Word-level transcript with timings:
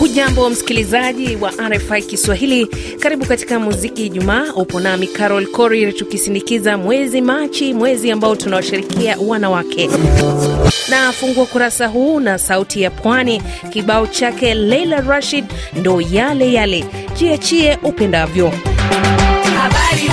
Hujambo 0.00 0.50
msikilizaji 0.50 1.36
wa 1.36 1.50
RFI 1.68 2.02
Kiswahili, 2.02 2.66
karibu 3.00 3.26
katika 3.26 3.58
muziki 3.58 4.06
Ijumaa. 4.06 4.52
Upo 4.56 4.80
nami 4.80 5.06
Carol 5.06 5.46
Korir, 5.46 5.94
tukisindikiza 5.96 6.78
mwezi 6.78 7.20
Machi, 7.20 7.74
mwezi 7.74 8.10
ambao 8.10 8.36
tunawashirikia 8.36 9.16
wanawake. 9.26 9.90
Na 10.88 11.12
fungua 11.12 11.46
kurasa 11.46 11.86
huu 11.86 12.20
na 12.20 12.38
sauti 12.38 12.82
ya 12.82 12.90
pwani, 12.90 13.42
kibao 13.70 14.06
chake 14.06 14.54
Leila 14.54 15.00
Rashid, 15.00 15.44
ndo 15.76 16.00
yale 16.00 16.52
yale, 16.52 16.84
jiachie 17.18 17.78
upendavyo. 17.82 18.52
Habari 19.58 20.10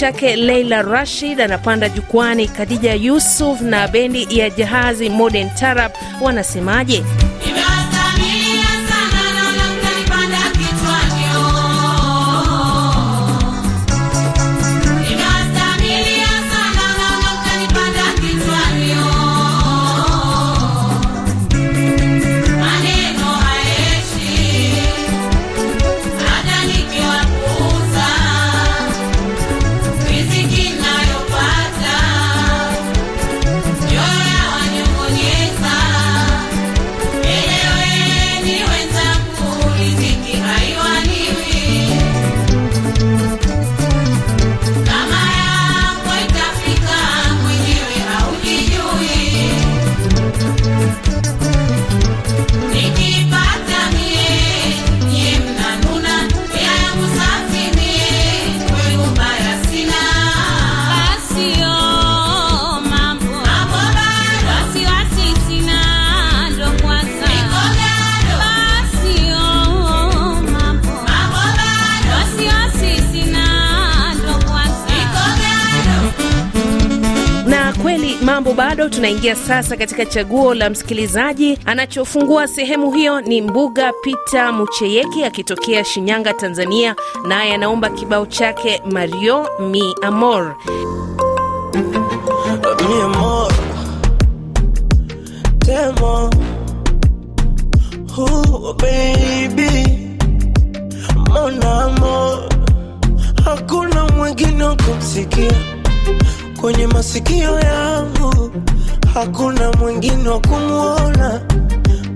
chake 0.00 0.36
Leila 0.36 0.82
Rashid 0.82 1.40
anapanda 1.40 1.88
jukwani. 1.88 2.48
Khadija 2.48 2.94
Yusuf 2.94 3.60
na 3.60 3.88
bendi 3.88 4.26
ya 4.30 4.50
Jahazi 4.50 5.10
Modern 5.10 5.50
Tarab 5.54 5.92
wanasemaje? 6.22 7.04
Mambo 78.36 78.52
bado. 78.54 78.88
Tunaingia 78.88 79.36
sasa 79.36 79.76
katika 79.76 80.06
chaguo 80.06 80.54
la 80.54 80.70
msikilizaji. 80.70 81.58
Anachofungua 81.66 82.48
sehemu 82.48 82.92
hiyo 82.92 83.20
ni 83.20 83.42
Mbuga 83.42 83.92
Peter 84.02 84.52
Mucheyeki 84.52 85.24
akitokea 85.24 85.84
Shinyanga, 85.84 86.32
Tanzania, 86.34 86.96
naye 87.28 87.54
anaomba 87.54 87.90
kibao 87.90 88.26
chake 88.26 88.82
Mario 88.90 89.48
mi 89.70 89.94
amor 90.02 90.56
mi 92.88 93.02
amor 93.02 93.52
Temo. 95.58 96.30
Oh, 98.18 98.72
baby 98.74 99.86
mon 101.30 101.62
amor, 101.62 102.48
hakuna 103.44 104.04
mwingine 104.08 104.64
kumsikia 104.86 105.52
kwenye 106.60 106.86
masikio 106.86 107.60
yangu, 107.60 108.50
hakuna 109.14 109.72
mwingine 109.72 110.28
wa 110.28 110.40
kumwona 110.40 111.40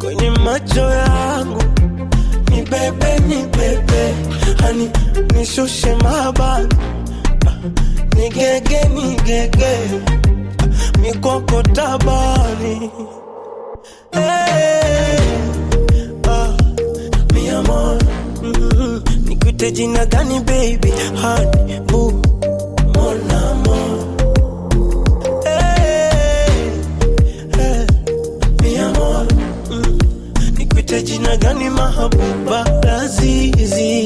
kwenye 0.00 0.30
macho 0.30 0.80
yangu. 0.90 1.62
Ni 2.50 2.62
bebe, 2.62 3.18
ni 3.28 3.36
bebe, 3.36 4.14
hani 4.62 4.90
nishushe 5.34 5.94
mabani, 5.94 6.74
ni 8.16 8.28
gege, 8.28 8.88
ni 8.94 9.14
gege, 9.24 9.78
mikoko 11.02 11.62
tabani. 11.62 12.90
Hey, 14.12 15.18
ah, 16.28 16.56
mi 17.34 17.48
amor 17.50 17.98
mm. 18.42 19.02
Nikuite 19.24 19.70
jina 19.72 20.06
gani 20.06 20.40
baby, 20.40 20.90
honey, 21.22 21.80
mahabuba 31.86 32.64
lazizi 32.84 34.05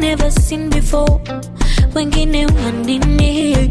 never 0.00 0.30
seen 0.30 0.70
before. 0.70 1.20
Wengine 1.94 2.46
wanini 2.46 3.70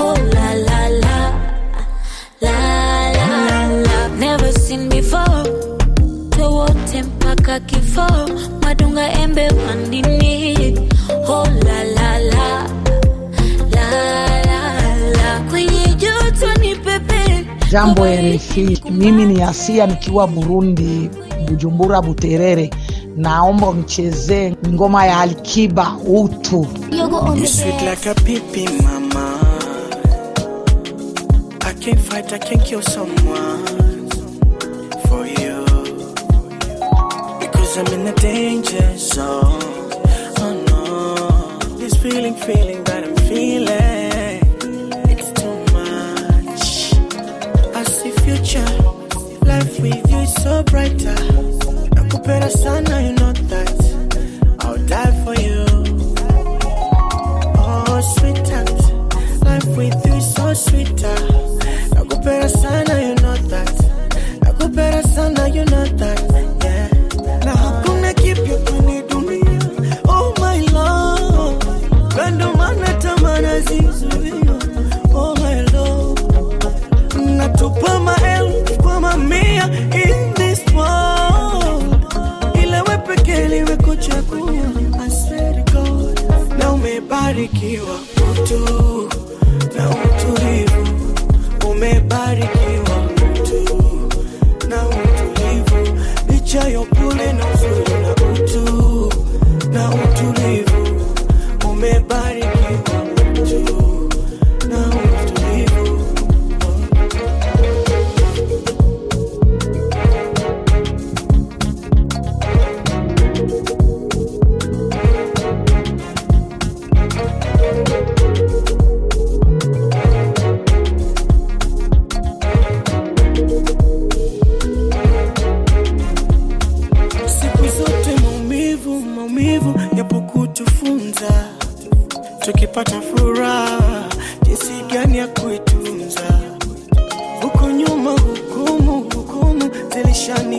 oh 0.00 0.14
la 0.32 0.54
la 0.54 0.88
la. 0.88 1.32
La 2.40 3.12
la 3.12 3.68
la. 3.82 4.08
Never 4.18 4.52
seen 4.52 4.88
before. 4.88 5.44
Towote 6.30 7.02
mpaka 7.02 7.60
kifo. 7.60 8.06
Madunga 8.62 9.12
embe 9.12 9.48
wanini? 9.68 10.78
oh 11.28 11.46
la 11.64 11.84
la 11.84 12.18
la. 12.18 12.66
La 13.70 13.90
la 14.46 14.96
la. 15.12 15.40
Kwenye 15.50 15.94
joto 15.98 16.60
ni 16.60 16.74
pepe. 16.74 17.46
Jambo 17.70 18.04
RFI, 18.06 18.82
mimi 18.90 19.24
ni 19.24 19.42
Asia 19.42 19.86
nikiwa 19.86 20.26
Burundi, 20.26 21.10
Bujumbura 21.48 22.02
Buterere. 22.02 22.70
Naomba 23.16 23.68
unichezee 23.68 24.56
ngoma 24.68 25.06
ya 25.06 25.20
Alikiba 25.20 25.96
utu. 26.06 26.66
You 27.36 27.46
sweet 27.46 27.82
like 27.82 28.06
a 28.06 28.14
pipi, 28.14 28.64
mama. 28.82 29.40
I 31.62 31.72
can't 31.80 31.98
fight, 32.00 32.32
I 32.32 32.38
can't 32.38 32.62
kill 32.64 32.82
someone 32.82 34.08
for 35.08 35.26
you. 35.26 35.64
Because 37.40 37.78
I'm 37.78 37.86
in 38.00 38.06
a 38.06 38.12
danger 38.20 38.96
zone. 38.98 39.62
Oh 40.38 40.64
no. 40.68 41.76
This 41.78 41.94
feeling, 41.94 42.34
feeling 42.34 42.84
that 42.84 43.04
I'm 43.04 43.16
feeling. 43.28 44.42
It's 45.08 45.32
too 45.40 45.56
much. 45.72 46.92
I 47.74 47.82
see 47.84 48.10
future. 48.10 48.68
Life 49.46 49.80
with 49.80 50.10
you 50.10 50.18
is 50.18 50.34
so 50.42 50.62
brighter. 50.64 51.16
Nakupenda 52.26 52.50
sana, 52.50 53.00
you 53.02 53.15
umebarikiwa 87.36 87.98
mtu 88.16 89.08
na 89.76 89.90
utulivu, 89.90 90.86
umebarikiwa 91.70 93.02
mtu 93.04 93.78
na 94.68 94.88
utulivu, 94.88 95.98
licha 96.28 96.68
ya 96.68 96.80
upole 96.80 97.32
na 97.32 97.44
uzuri 97.46 97.94
na 98.02 98.10
utu 98.32 99.12
na 99.72 99.90
utulivu, 99.90 101.04
umebarikiwa 101.70 102.55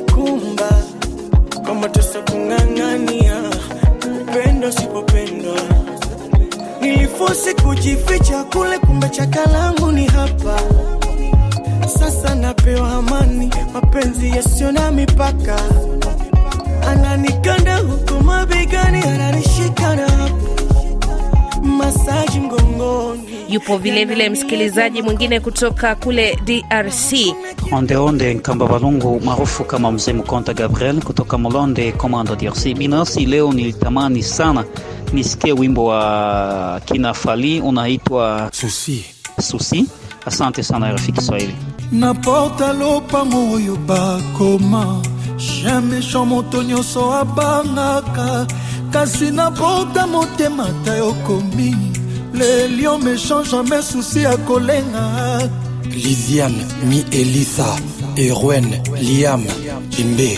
zilishanikumba 0.02 0.70
kwa 1.66 1.76
mateso 1.76 2.22
kung'ang'ania 2.22 3.42
upendo 4.22 4.72
sipopendwa 4.72 5.58
nilifosi 6.82 7.54
kujificha 7.54 8.44
kule 8.44 8.80
kumbe 8.80 9.10
chakalangu 9.10 9.92
ni 9.92 10.06
hapa. 10.08 10.60
Sasa 12.00 12.36
napewa 12.36 12.92
amani 12.94 13.52
mapenzi 13.74 14.30
yasiyo 14.30 14.72
na 14.72 14.92
mipaka. 14.92 15.60
Ananikanda 16.88 17.78
huku 17.78 18.24
mabegani 18.24 19.02
ananishika 19.04 19.27
Yupo 23.50 23.78
vilevile 23.78 24.06
vile 24.16 24.30
msikilizaji 24.30 25.02
mwingine 25.02 25.40
kutoka 25.40 25.96
kule 25.96 26.40
DRC. 26.46 27.14
Ondeonde 27.72 28.34
Nkamba 28.34 28.68
Balungu 28.68 29.20
maarufu 29.26 29.64
kama 29.64 29.92
Mzee 29.92 30.14
Mkonta 30.14 30.54
Gabriel 30.54 31.02
kutoka 31.02 31.38
Molonde 31.38 31.92
Komando 31.92 32.36
DRC. 32.36 32.74
Binafsi 32.78 33.26
leo 33.26 33.54
nilitamani 33.54 34.24
sana 34.24 34.64
nisikie 35.14 35.54
wimbo 35.54 35.86
wa 35.86 36.82
kina 36.86 37.14
Fali 37.14 37.62
unaitwa 37.62 38.50
susi 38.54 39.06
Susi. 39.42 39.86
Asante 40.26 40.64
sana 40.64 40.92
RFI 40.94 41.12
Kiswahili. 41.12 41.56
napota 41.92 42.74
lopango 42.74 43.54
oyo 43.56 43.76
bakoma 43.76 45.02
méchant 45.90 46.26
moto 46.28 46.64
nyonso 46.64 47.14
abangaka 47.14 48.48
kasi 48.92 49.32
napota 49.32 50.08
motema 50.08 50.68
ta 50.86 50.96
yokomi 50.96 51.76
le 52.34 52.68
lion 52.78 53.00
méchant 53.00 53.44
jamais 53.44 53.82
susi 53.82 54.26
akolenga 54.26 55.40
Lisiane, 55.90 56.62
Mi 56.84 57.04
Elisa, 57.12 57.76
Erwen, 58.18 58.68
Liam, 59.02 59.44
Jimbe. 59.90 60.38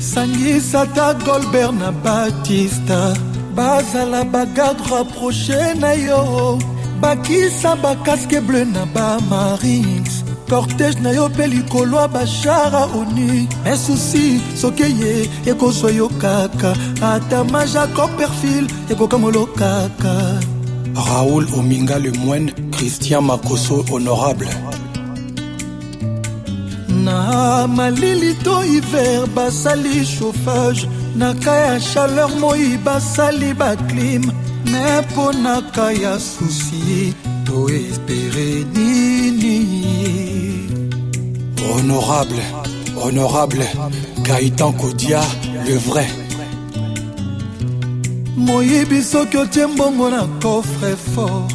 sangisa 0.00 0.86
ta 0.94 1.12
golbert 1.14 1.72
na 1.72 1.90
batista. 1.92 3.12
Bazala 3.54 4.24
bagarde 4.24 4.80
rapproche 4.90 5.74
na 5.80 5.92
yo. 5.94 6.58
Bakisa 7.00 7.76
bakaske 7.76 8.40
bleu 8.46 8.64
na 8.64 8.86
bamarines 8.94 10.15
cortège 10.50 11.00
na 11.02 11.10
yo 11.12 11.28
mpe 11.28 11.44
likolo 11.52 11.96
ya 12.02 12.08
bashara 12.08 12.82
oni. 13.00 13.48
Me 13.64 13.72
susi 13.84 14.40
soki 14.60 14.82
eye 14.82 15.12
ekozwa 15.50 15.90
yo 16.00 16.08
kaka. 16.22 16.70
Ata 17.02 17.44
ma 17.52 17.60
jacob 17.72 18.10
perfil 18.18 18.64
ekokamolo 18.90 19.46
kaka. 19.60 20.14
Raoul 20.96 21.44
Ominga 21.58 21.98
le 21.98 22.10
moine, 22.24 22.50
Christian 22.72 23.22
Makoso 23.28 23.76
honorable. 23.90 24.48
na 27.06 27.66
malili 27.68 28.32
to 28.44 28.60
hiver 28.62 29.26
basali 29.34 30.04
chauffage. 30.04 30.88
Na 31.14 31.28
ka 31.44 31.54
ya 31.64 31.74
chaleur 31.80 32.30
moi 32.40 32.76
basali 32.86 33.50
baclim 33.60 34.24
me 34.70 34.82
mpo 35.02 35.32
na 35.44 35.60
ka 35.74 35.86
ya 36.02 36.14
susi 36.18 37.14
to 37.46 37.68
espere 37.68 38.48
nini 38.74 38.85
Honorable, 41.76 42.42
honorable, 42.96 43.66
Gaëtan 44.24 44.72
Kodia, 44.72 45.20
le 45.66 45.76
vrai. 45.76 46.06
moyibi 48.36 49.02
soki 49.02 49.36
otie 49.36 49.66
mbongo 49.66 50.10
na 50.10 50.22
coffre 50.42 50.96
fort 50.96 51.52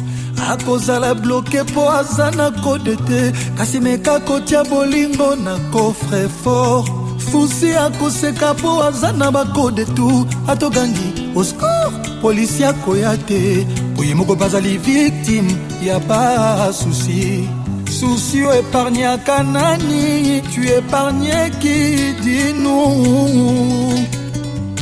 akozala 0.50 1.14
bloke 1.14 1.62
mpo 1.62 1.90
aza 1.90 2.30
na 2.30 2.50
kode 2.50 2.96
te 2.96 3.32
kasi 3.56 3.80
meka 3.80 4.20
kotia 4.20 4.64
bolingo 4.64 5.36
na 5.36 5.54
coffre 5.72 6.28
fort. 6.42 6.86
Fusi 7.30 7.70
akoseka 7.76 8.54
mpo 8.54 8.82
aza 8.82 9.12
na 9.12 9.30
bakode 9.30 9.84
tu 9.96 10.26
atogangi 10.48 11.08
oscor 11.36 11.92
polisi 12.22 12.64
akoya 12.64 13.16
te. 13.28 13.66
Boye 13.96 14.14
moko 14.14 14.34
bazali 14.34 14.78
victime 14.78 15.52
ya 15.86 15.98
basusi 16.00 17.48
susi 18.02 18.42
o 18.42 18.50
à 18.50 19.42
nani 19.44 20.42
tu 20.52 20.60
épargnais 20.68 21.50
qui 21.60 22.12
dit 22.20 22.52
nous 22.64 23.94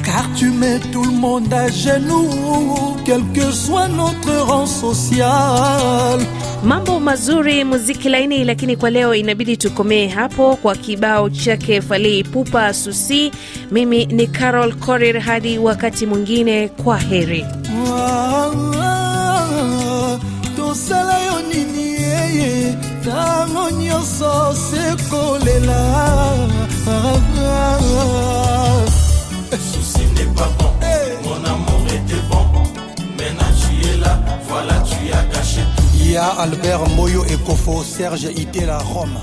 car 0.02 0.24
tu 0.38 0.48
mets 0.50 0.80
tout 0.90 1.04
le 1.04 1.12
monde 1.24 1.52
à 1.52 1.68
genoux, 1.68 2.96
quel 3.04 3.20
que 3.34 3.52
soit 3.52 3.88
notre 3.88 4.32
rang 4.48 4.64
social. 4.66 6.18
Mambo 6.64 6.98
mazuri, 6.98 7.62
muziki 7.64 8.08
laini, 8.08 8.44
lakini 8.44 8.76
kwa 8.76 8.90
leo 8.90 9.14
inabidi 9.14 9.56
tukomee 9.56 10.08
hapo 10.08 10.56
kwa 10.56 10.76
kibao 10.76 11.30
chake 11.30 11.80
Falii 11.80 12.24
Pupa 12.24 12.72
Susi. 12.74 13.30
Mimi 13.70 14.06
ni 14.06 14.26
Carol 14.26 14.74
Korir, 14.74 15.20
hadi 15.20 15.58
wakati 15.58 16.06
mwingine, 16.06 16.68
kwa 16.68 16.98
heri. 16.98 17.44
Wow, 17.86 18.70
wow, 18.70 20.18
tosala 20.56 21.24
yo 21.24 21.40
nini 21.52 21.92
yeye 21.92 22.89
ntango 23.00 23.70
nyonso 23.70 24.54
sekolela. 24.54 25.80
Ceci 29.50 30.04
n'est 30.14 30.34
pas 30.34 30.50
bon. 30.58 30.70
Mon 31.24 31.44
amour 31.44 31.86
était 31.86 32.22
bon. 32.30 32.44
Maintenant 33.18 33.52
tu 33.60 33.88
es 33.88 33.96
là, 33.98 34.18
voilà 34.48 34.74
tu 34.88 35.12
as 35.12 35.24
gâché 35.32 35.60
tout. 35.76 36.12
ya 36.12 36.26
albert 36.38 36.88
mboyo 36.88 37.24
ekofo 37.26 37.84
serge 37.84 38.30
itela 38.36 38.78
rome 38.78 39.18